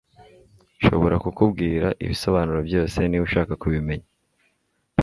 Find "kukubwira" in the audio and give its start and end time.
1.23-1.87